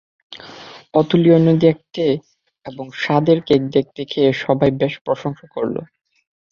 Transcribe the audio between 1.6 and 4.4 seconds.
দেখতে এবং স্বাদের কেক দেখে খেয়ে